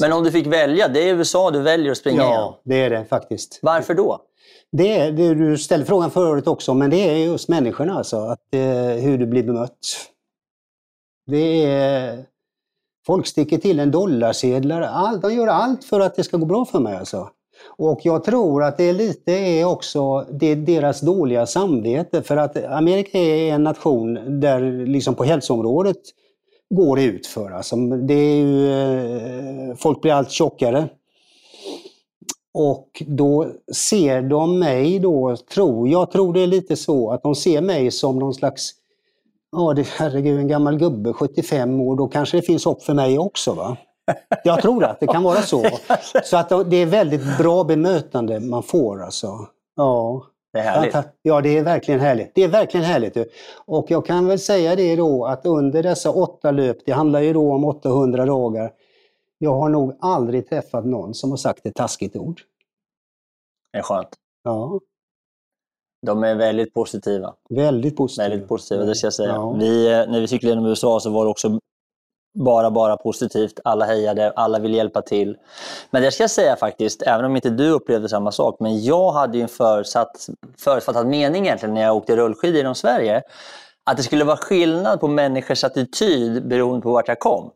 [0.00, 2.22] Men om du fick välja, det är USA du väljer att springa.
[2.22, 3.58] Ja, det är det faktiskt.
[3.62, 4.20] Varför då?
[4.72, 8.16] Det är, det, du ställde frågan förut också, men det är just människorna alltså.
[8.16, 8.60] Att, eh,
[9.02, 10.10] hur du blir bemött.
[11.26, 12.24] Det är...
[13.06, 14.82] Folk sticker till en dollarsedlar.
[14.82, 17.30] All, de gör allt för att det ska gå bra för mig alltså.
[17.76, 22.22] Och jag tror att det är lite är också det deras dåliga samvete.
[22.22, 25.96] För att Amerika är en nation där liksom på hälsoområdet
[26.74, 27.50] går det utför.
[27.50, 30.88] Alltså, det är ju, eh, folk blir allt tjockare.
[32.54, 37.34] Och då ser de mig då, tror jag, tror det är lite så, att de
[37.34, 38.70] ser mig som någon slags,
[39.52, 43.18] ja det, herregud en gammal gubbe, 75 år, då kanske det finns hopp för mig
[43.18, 43.76] också va?
[44.44, 45.64] Jag tror att det kan vara så.
[46.24, 49.46] Så att det är väldigt bra bemötande man får alltså.
[49.76, 50.22] Ja.
[50.52, 50.96] Det är härligt.
[51.22, 52.34] Ja, det är verkligen härligt.
[52.34, 53.16] Det är verkligen härligt.
[53.66, 57.32] Och jag kan väl säga det då att under dessa åtta löp, det handlar ju
[57.32, 58.70] då om 800 dagar,
[59.42, 62.40] jag har nog aldrig träffat någon som har sagt ett taskigt ord.
[63.72, 64.08] Det är skönt.
[64.42, 64.80] Ja,
[66.06, 67.34] De är väldigt positiva.
[67.50, 68.24] väldigt positivt.
[68.24, 69.28] Väldigt positiva, det ska jag säga.
[69.28, 69.52] Ja.
[69.52, 71.58] Vi, eh, när vi cyklade genom USA så var det också
[72.38, 73.60] bara, bara positivt.
[73.64, 75.36] Alla hejade, alla vill hjälpa till.
[75.90, 79.12] Men det ska jag säga faktiskt, även om inte du upplevde samma sak, men jag
[79.12, 83.22] hade ju en förutsatt, förutfattad mening egentligen när jag åkte rullskidor genom Sverige.
[83.90, 87.50] Att det skulle vara skillnad på människors attityd beroende på vart jag kom.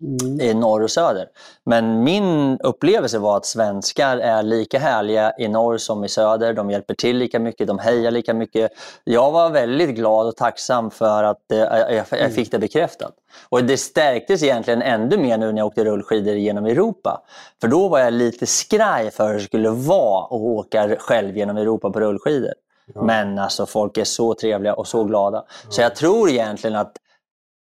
[0.00, 0.40] Mm.
[0.40, 1.28] i norr och söder.
[1.64, 6.52] Men min upplevelse var att svenskar är lika härliga i norr som i söder.
[6.52, 8.72] De hjälper till lika mycket, de hejar lika mycket.
[9.04, 13.12] Jag var väldigt glad och tacksam för att eh, jag, jag fick det bekräftat.
[13.48, 17.22] Och det stärktes egentligen ännu mer nu när jag åkte rullskidor genom Europa.
[17.60, 21.56] För då var jag lite skraj för hur det skulle vara att åka själv genom
[21.56, 22.54] Europa på rullskidor.
[22.94, 25.44] Men alltså folk är så trevliga och så glada.
[25.68, 26.92] Så jag tror egentligen att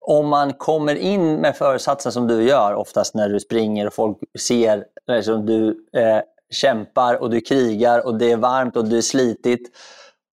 [0.07, 4.17] om man kommer in med föresatsen som du gör oftast när du springer och folk
[4.39, 6.21] ser liksom, du eh,
[6.53, 9.69] kämpar och du krigar och det är varmt och det är slitigt.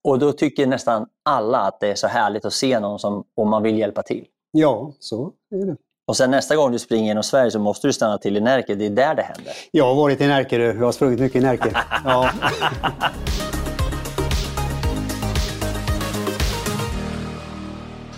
[0.05, 3.51] Och då tycker nästan alla att det är så härligt att se någon som om
[3.51, 4.25] man vill hjälpa till.
[4.51, 5.77] Ja, så är det.
[6.07, 8.75] Och sen nästa gång du springer genom Sverige så måste du stanna till i Närke.
[8.75, 9.53] Det är där det händer.
[9.71, 10.65] Jag har varit i Närke, du.
[10.65, 11.77] jag har sprungit mycket i Närke.
[12.05, 12.31] Ja.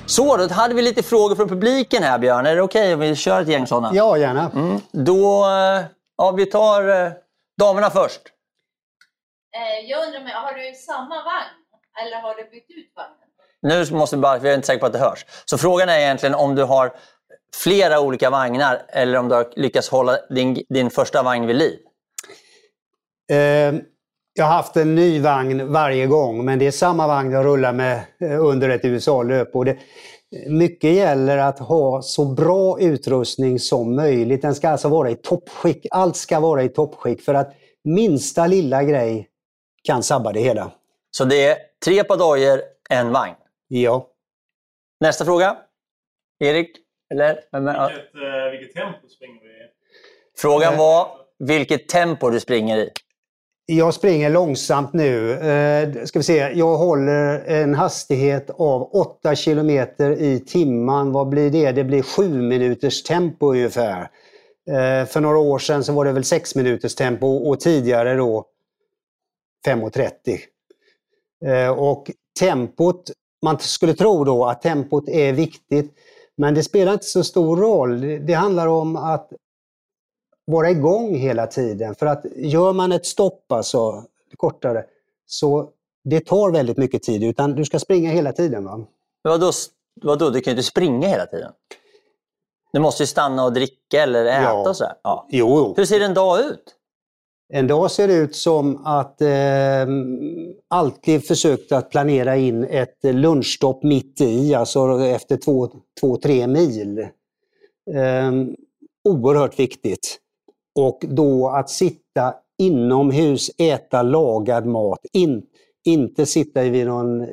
[0.06, 2.46] Så, då hade vi lite frågor från publiken här Björn.
[2.46, 3.90] Är det okej om vi kör ett gäng sådana?
[3.94, 4.50] ja, gärna.
[4.54, 4.80] Mm.
[4.92, 5.84] Då, eh,
[6.16, 7.12] ja, vi tar eh,
[7.58, 8.20] damerna först.
[9.56, 13.18] Eh, Jag undrar, med, har du samma vagn eller har du bytt ut vagnen?
[13.90, 15.26] Nu måste vi bara, vi är inte säkra på att det hörs.
[15.44, 16.92] Så frågan är egentligen om du har
[17.56, 21.78] flera olika vagnar eller om du har lyckats hålla din, din första vagn vid liv.
[23.30, 23.74] Eh,
[24.34, 27.72] jag har haft en ny vagn varje gång, men det är samma vagn jag rullar
[27.72, 29.56] med eh, under ett USA-löp.
[29.56, 29.78] Och det,
[30.46, 34.42] mycket gäller att ha så bra utrustning som möjligt.
[34.42, 35.86] Den ska alltså vara i toppskick.
[35.90, 39.28] Allt ska vara i toppskick för att minsta lilla grej
[39.82, 40.72] kan sabba det hela.
[41.10, 43.34] Så det är tre par dojor, en vagn.
[43.68, 44.08] Ja.
[45.00, 45.56] Nästa fråga.
[46.38, 46.76] Erik?
[47.14, 47.34] Eller?
[47.34, 49.68] Vilket, eh, vilket tempo springer vi i?
[50.36, 52.90] Frågan var vilket tempo du springer i?
[53.66, 55.32] Jag springer långsamt nu.
[55.32, 61.12] Eh, ska vi se, jag håller en hastighet av 8 kilometer i timmen.
[61.12, 61.72] Vad blir det?
[61.72, 64.00] Det blir 7 minuters tempo ungefär.
[64.70, 68.46] Eh, för några år sedan så var det väl 6 minuters tempo och tidigare då
[69.66, 70.38] 5.30.
[71.46, 73.10] Eh, och tempot,
[73.44, 75.94] man skulle tro då att tempot är viktigt,
[76.36, 78.00] men det spelar inte så stor roll.
[78.26, 79.32] Det handlar om att
[80.44, 81.94] vara igång hela tiden.
[81.94, 84.04] För att gör man ett stopp, alltså
[84.36, 84.84] kortare,
[85.26, 85.68] så
[86.04, 87.24] det tar väldigt mycket tid.
[87.24, 88.64] Utan du ska springa hela tiden.
[88.64, 88.76] Va?
[88.76, 88.86] Men
[89.22, 89.50] vadå,
[90.02, 91.52] vadå, du kan ju inte springa hela tiden?
[92.72, 94.68] Du måste ju stanna och dricka eller äta Ja.
[94.68, 94.94] och så här.
[95.02, 95.26] Ja.
[95.30, 95.74] Jo, jo.
[95.76, 96.74] Hur ser en dag ut?
[97.52, 99.86] En dag ser det ut som att eh,
[100.68, 105.68] alltid försökt att planera in ett lunchstopp mitt i, alltså efter två,
[106.00, 106.98] två tre mil.
[106.98, 108.32] Eh,
[109.08, 110.18] oerhört viktigt.
[110.74, 115.46] Och då att sitta inomhus, äta lagad mat, in,
[115.84, 117.28] inte sitta vid någon eh,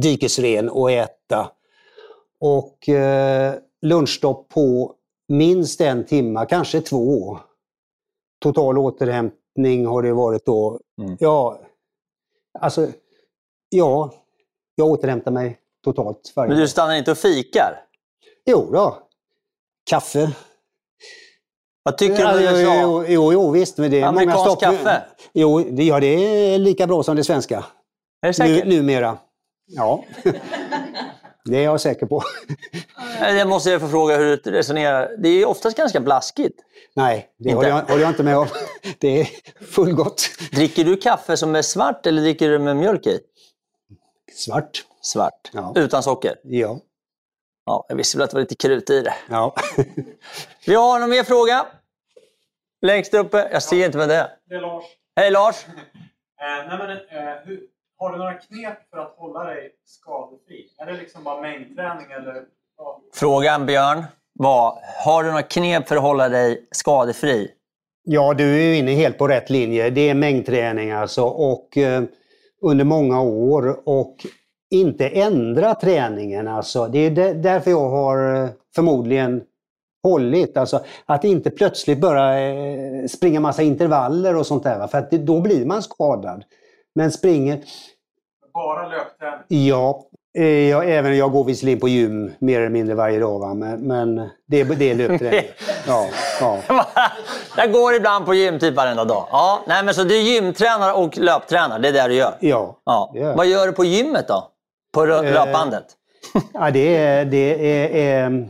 [0.00, 1.50] dikesren och äta.
[2.40, 4.94] Och eh, lunchstopp på
[5.28, 7.38] minst en timme, kanske två.
[8.38, 10.80] Total återhämtning har det varit då.
[11.02, 11.16] Mm.
[11.20, 11.60] Ja,
[12.58, 12.88] alltså,
[13.68, 14.14] ja,
[14.74, 17.80] jag återhämtar mig totalt varje Men du stannar inte och fikar?
[18.46, 18.98] Jo då.
[19.90, 20.36] Kaffe.
[21.84, 22.80] Vad tycker du om USA?
[22.82, 23.78] jo, jo, jo, visst.
[23.78, 24.60] Men det är Amerikansk många stopp.
[24.60, 25.02] kaffe?
[25.32, 27.64] Jo, det, ja, det är lika bra som det svenska.
[28.22, 28.64] Är du säker?
[28.64, 29.18] Nu, numera.
[29.66, 30.04] Ja.
[31.44, 32.22] det är jag säker på.
[33.20, 35.10] Jag måste få fråga hur du resonerar.
[35.18, 36.60] Det är oftast ganska blaskigt.
[36.96, 37.56] Nej, det Inte?
[37.56, 38.46] håller jag, håller jag inte med om.
[38.98, 39.28] Det är
[39.64, 40.30] fullgott.
[40.52, 43.20] Dricker du kaffe som är svart eller dricker du med mjölk i?
[44.32, 44.84] Svart.
[45.02, 45.50] Svart.
[45.52, 45.72] Ja.
[45.76, 46.34] Utan socker?
[46.42, 46.78] Ja.
[47.66, 49.14] Ja, jag visste väl att det var lite krut i det.
[49.30, 49.54] ja.
[50.66, 51.66] Vi har någon mer fråga?
[52.82, 53.48] Längst uppe.
[53.52, 54.28] Jag ser inte vem det är.
[54.48, 54.84] Det är Lars.
[55.16, 55.66] Hej Lars!
[56.40, 57.60] Eh, nej men, eh, hur,
[57.98, 60.68] har du några knep för att hålla dig skadefri?
[60.78, 62.44] Är det liksom bara mängdträning eller?
[62.78, 63.00] Ja.
[63.14, 67.50] Frågan Björn var, har du några knep för att hålla dig skadefri?
[68.02, 69.90] Ja, du är ju inne helt på rätt linje.
[69.90, 72.02] Det är mängdträning alltså och eh,
[72.62, 74.16] under många år och
[74.74, 76.86] inte ändra träningen alltså.
[76.86, 79.42] Det är där- därför jag har eh, förmodligen
[80.02, 80.56] hållit.
[80.56, 84.78] Alltså att inte plötsligt börja eh, springa massa intervaller och sånt där.
[84.78, 84.88] Va?
[84.88, 86.44] För att det, då blir man skadad.
[86.94, 87.58] Men springer,
[88.54, 89.66] Bara löpträning?
[89.68, 90.04] ja,
[90.38, 93.38] eh, jag, även jag går visserligen på gym mer eller mindre varje dag.
[93.38, 93.54] Va?
[93.54, 95.40] Men, men det, är- det är löpträning.
[95.86, 96.06] Ja,
[96.40, 96.58] ja.
[97.56, 99.26] Jag går ibland på gym typ varenda dag.
[99.30, 102.34] Ja, nej, men så du är gymtränare och löptränare, det är det du gör?
[102.40, 102.80] ja.
[102.84, 103.10] Ja.
[103.14, 103.36] det gör.
[103.36, 104.48] Vad gör du på gymmet då?
[104.94, 105.84] På Eh, löpbandet?
[106.54, 107.24] Ja, det är...
[107.24, 108.46] Det är eh,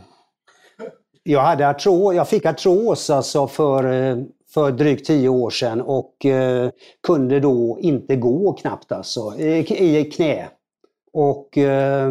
[1.27, 4.17] jag, hade artro, jag fick artros alltså för, eh,
[4.53, 6.69] för drygt tio år sedan och eh,
[7.07, 10.47] kunde då inte gå knappt alltså, i, i knä.
[11.13, 12.09] Och, eh,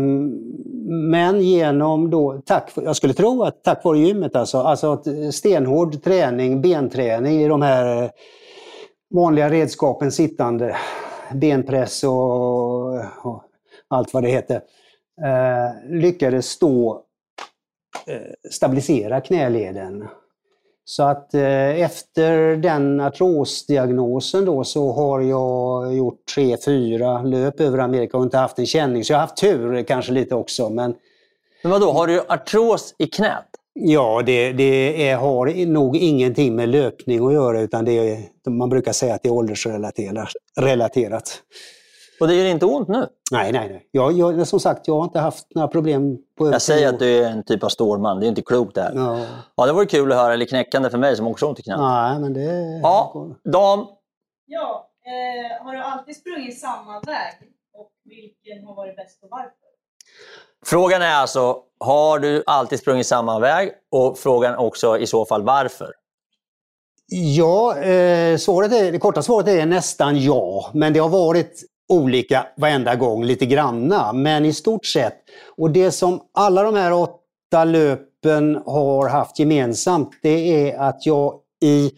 [1.11, 6.03] men genom då, tack, jag skulle tro att tack vare gymmet alltså, alltså att stenhård
[6.03, 8.11] träning, benträning i de här eh,
[9.15, 10.77] vanliga redskapen sittande,
[11.33, 13.44] benpress och, och
[13.95, 14.57] allt vad det heter,
[15.25, 17.03] eh, lyckades då
[18.07, 20.09] eh, stabilisera knäleden.
[20.85, 27.79] Så att eh, efter den artrosdiagnosen då så har jag gjort tre, fyra löp över
[27.79, 29.05] Amerika och inte haft en känning.
[29.05, 30.71] Så jag har haft tur kanske lite också.
[30.71, 30.95] Men
[31.63, 33.49] Men vadå, har du artros i knät?
[33.75, 38.69] ja, det, det är, har nog ingenting med löpning att göra utan det är, man
[38.69, 41.43] brukar säga att det är åldersrelaterat.
[42.21, 43.09] Och det gör inte ont nu?
[43.31, 43.89] Nej, nej, nej.
[43.91, 47.25] Jag, jag, som sagt, jag har inte haft några problem på Jag säger att du
[47.25, 48.93] är en typ av stålman, det är inte klokt det här.
[48.95, 49.27] Ja.
[49.57, 51.63] Ja, det vore kul att höra, eller knäckande för mig som också har ont i
[51.63, 51.79] knät.
[51.79, 52.81] Nej, men det...
[52.83, 53.87] Ja, dam.
[54.47, 57.35] Ja, eh, har du alltid sprungit samma väg?
[57.75, 59.51] Och vilken har varit bäst och varför?
[60.67, 63.73] Frågan är alltså, har du alltid sprungit samma väg?
[63.91, 65.93] Och frågan också i så fall varför?
[67.07, 70.71] Ja, eh, svaret är, det korta svaret är nästan ja.
[70.75, 74.13] Men det har varit olika varenda gång, lite granna.
[74.13, 75.17] Men i stort sett.
[75.57, 81.35] Och det som alla de här åtta löpen har haft gemensamt, det är att jag
[81.63, 81.91] i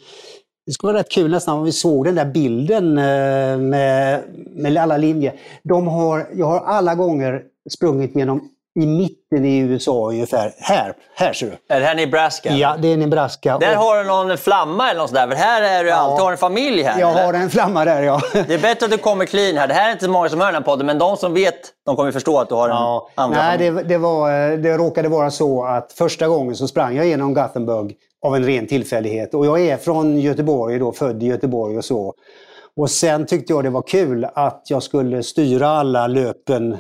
[0.67, 4.77] det skulle vara rätt kul nästan om vi såg den där bilden eh, med, med
[4.77, 5.35] alla linjer.
[5.63, 10.55] De har, jag har alla gånger sprungit genom i mitten i USA ungefär.
[10.59, 11.75] Här, här ser du.
[11.75, 12.53] Är det här Nebraska?
[12.53, 13.59] Ja, det är Nebraska.
[13.59, 15.29] Där Och har du någon flamma eller något sådär.
[15.29, 17.01] För här är du alltid, har en familj här.
[17.01, 17.25] jag eller?
[17.25, 18.21] har en flamma där ja.
[18.33, 19.69] Det är bättre att du kommer clean här.
[19.69, 21.55] Det här är inte så många som hör den här podden, men de som vet,
[21.87, 23.77] de kommer förstå att du har en Ja, andra nej, familj.
[23.77, 27.35] det, det, var, eh, det råkade vara så att första gången så sprang jag genom
[27.35, 27.95] Gothenburg
[28.27, 29.35] av en ren tillfällighet.
[29.35, 32.15] Och jag är från Göteborg, då, född i Göteborg och så.
[32.77, 36.77] Och sen tyckte jag det var kul att jag skulle styra alla löpen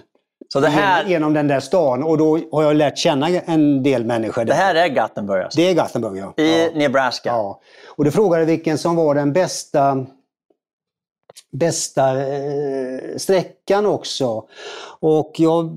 [0.48, 2.02] Så det här, genom, den där stan.
[2.02, 4.44] Och då har jag lärt känna en del människor.
[4.44, 5.60] det här är Gothenburg alltså.
[5.60, 6.42] det är Gothenburg, ja.
[6.44, 6.70] I ja.
[6.74, 7.28] Nebraska.
[7.28, 7.60] Ja.
[7.86, 10.06] Och du frågade vilken som var den bästa,
[11.52, 14.44] bästa eh, sträckan också.
[15.00, 15.70] Och jag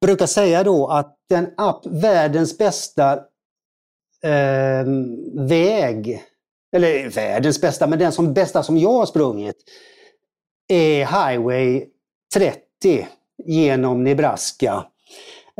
[0.00, 3.12] brukar säga då att den app, världens bästa
[4.24, 4.84] eh,
[5.34, 6.24] väg,
[6.76, 9.56] eller världens bästa, men den som bästa som jag har sprungit
[10.68, 11.86] är Highway
[12.34, 13.06] 30
[13.46, 14.86] genom Nebraska.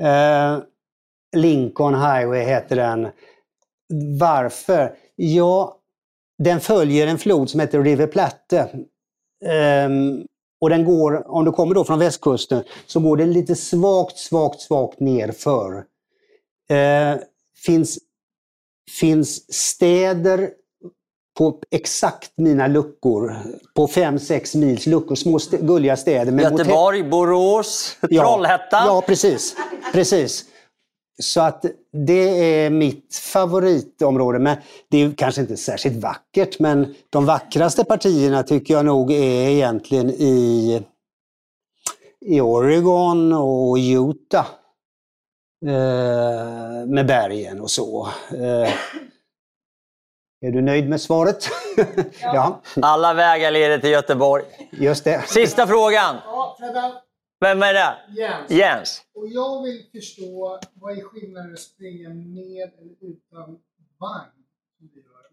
[0.00, 0.58] Eh,
[1.36, 3.08] Lincoln Highway heter den.
[4.18, 4.94] Varför?
[5.16, 5.76] Ja,
[6.38, 8.58] den följer en flod som heter River Platte.
[9.44, 9.88] Eh,
[10.60, 14.60] och den går, om du kommer då från västkusten, så går den lite svagt, svagt,
[14.60, 15.84] svagt nerför.
[16.70, 17.20] Eh,
[17.66, 17.98] finns,
[19.00, 20.50] finns städer
[21.40, 23.36] på exakt mina luckor,
[23.74, 26.32] på 5-6 mils luckor, små st- gulliga städer.
[26.32, 28.86] med motell- Göteborg, Borås, Trollhättan.
[28.86, 29.56] Ja, precis.
[29.92, 30.44] precis.
[31.22, 31.64] Så att
[32.06, 34.38] det är mitt favoritområde.
[34.38, 34.56] Men
[34.90, 40.10] det är kanske inte särskilt vackert, men de vackraste partierna tycker jag nog är egentligen
[40.10, 40.82] i,
[42.26, 44.46] i Oregon och Utah.
[45.66, 48.08] Eh, med bergen och så.
[48.30, 48.70] Eh,
[50.40, 51.48] är du nöjd med svaret?
[52.22, 54.44] ja, Alla vägar leder till Göteborg.
[54.72, 55.22] just det.
[55.28, 56.16] Sista frågan.
[56.24, 56.56] Ja,
[57.40, 57.94] Vem är det?
[58.20, 58.50] Jens.
[58.50, 59.02] Jens.
[59.14, 63.58] Och jag vill förstå vad är skillnaden att springa med eller utan
[64.00, 64.40] vagn?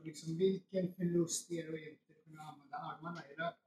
[0.04, 3.58] Liksom, vilken förlust är det att inte kunna använda armarna i löpet?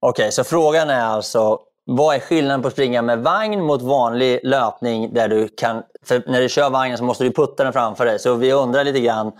[0.00, 4.40] Okej, så frågan är alltså vad är skillnaden på att springa med vagn mot vanlig
[4.42, 5.82] löpning där du kan...
[6.04, 8.18] För när du kör vagnen så måste du putta den framför dig.
[8.18, 9.32] Så vi undrar lite grann,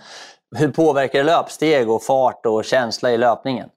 [0.55, 3.69] hur påverkar det löpsteg och fart och känsla i löpningen?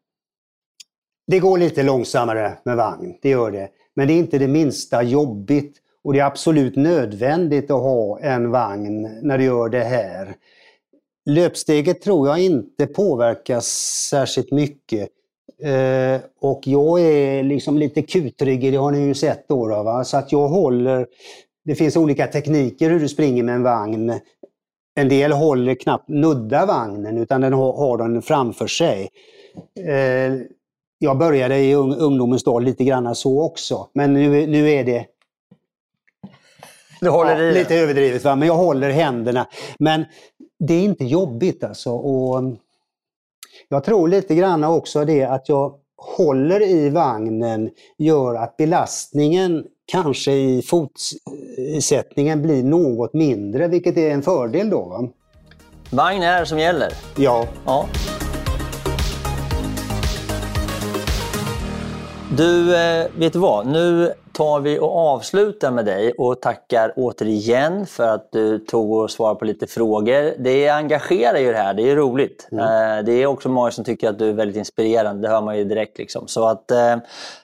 [1.27, 3.69] Det går lite långsammare med vagn, det gör det.
[3.95, 8.51] Men det är inte det minsta jobbigt och det är absolut nödvändigt att ha en
[8.51, 10.35] vagn när du gör det här.
[11.31, 13.67] Löpsteget tror jag inte påverkas
[14.11, 15.09] särskilt mycket.
[15.63, 19.69] Eh, och jag är liksom lite kutryggig, det har ni ju sett då.
[19.69, 20.05] då va?
[20.05, 21.07] Så att jag håller...
[21.65, 24.21] Det finns olika tekniker hur du springer med en vagn.
[24.99, 29.09] En del håller knappt nudda vagnen utan den har, har den framför sig.
[29.81, 30.35] Eh,
[30.99, 33.89] jag började i ung, ungdomens dag lite grann så också.
[33.93, 35.07] Men nu, nu är det
[37.35, 37.55] den.
[37.55, 38.37] lite överdrivet, va?
[38.37, 39.47] men jag håller händerna.
[39.79, 40.05] Men
[40.59, 41.91] det är inte jobbigt alltså.
[41.91, 42.57] Och
[43.69, 50.33] jag tror lite grann också det att jag håller i vagnen gör att belastningen kanske
[50.33, 54.85] i fotsättningen blir något mindre, vilket är en fördel då.
[54.85, 55.09] Va?
[55.91, 56.93] Vagn är som gäller.
[57.17, 57.87] Ja, Ja.
[62.37, 63.67] Du, eh, vet du vad?
[63.67, 69.11] Nu tar vi och avslutar med dig och tackar återigen för att du tog och
[69.11, 70.35] svarade på lite frågor.
[70.39, 72.49] Det engagerar ju det här, det är roligt.
[72.53, 75.59] Eh, Det är också många som tycker att du är väldigt inspirerande, det hör man
[75.59, 75.99] ju direkt.
[75.99, 76.29] Liksom.
[76.29, 76.97] Så att eh,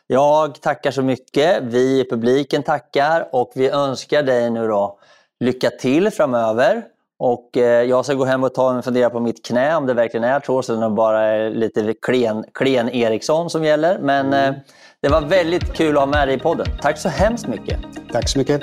[0.06, 4.98] jag tackar så mycket, vi i publiken tackar och vi önskar dig nu då
[5.40, 6.84] lycka till framöver.
[7.18, 9.94] Och eh, jag ska gå hem och ta en fundera på mitt knä om det
[9.94, 13.98] verkligen är så, så det bara är lite klen, klen Eriksson som gäller.
[13.98, 14.54] Men eh,
[15.02, 16.66] det var väldigt kul att ha med dig i podden.
[16.80, 17.80] Tack så hemskt mycket.
[18.12, 18.62] tack så mycket.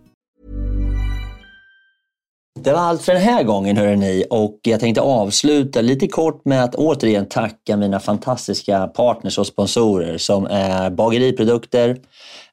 [2.59, 4.25] Det var allt för den här gången hörrni.
[4.29, 10.17] Och jag tänkte avsluta lite kort med att återigen tacka mina fantastiska partners och sponsorer
[10.17, 11.97] som är Bageriprodukter,